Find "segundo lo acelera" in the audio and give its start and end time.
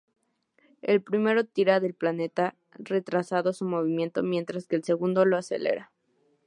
4.83-5.91